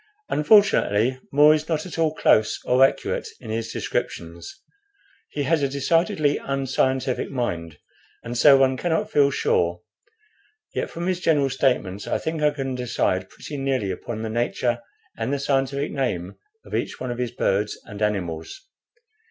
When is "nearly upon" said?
13.57-14.23